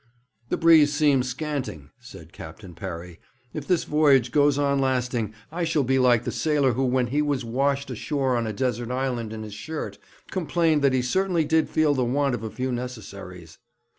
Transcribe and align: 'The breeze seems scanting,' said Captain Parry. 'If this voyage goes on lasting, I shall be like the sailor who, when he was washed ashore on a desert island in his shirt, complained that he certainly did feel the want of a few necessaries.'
'The 0.49 0.57
breeze 0.57 0.91
seems 0.91 1.29
scanting,' 1.29 1.91
said 1.99 2.33
Captain 2.33 2.73
Parry. 2.73 3.19
'If 3.53 3.67
this 3.67 3.83
voyage 3.83 4.31
goes 4.31 4.57
on 4.57 4.79
lasting, 4.79 5.31
I 5.51 5.63
shall 5.63 5.83
be 5.83 5.99
like 5.99 6.23
the 6.23 6.31
sailor 6.31 6.73
who, 6.73 6.83
when 6.85 7.05
he 7.13 7.21
was 7.21 7.45
washed 7.45 7.91
ashore 7.91 8.35
on 8.35 8.47
a 8.47 8.51
desert 8.51 8.89
island 8.89 9.31
in 9.31 9.43
his 9.43 9.53
shirt, 9.53 9.99
complained 10.31 10.81
that 10.81 10.93
he 10.93 11.03
certainly 11.03 11.45
did 11.45 11.69
feel 11.69 11.93
the 11.93 12.03
want 12.03 12.33
of 12.33 12.41
a 12.41 12.49
few 12.49 12.71
necessaries.' 12.71 13.59